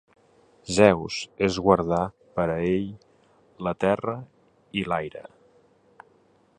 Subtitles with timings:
[0.77, 1.17] Zeus
[1.47, 1.99] es guardà
[2.39, 2.89] per a ell
[3.69, 4.17] la terra
[4.83, 5.27] i l'aire.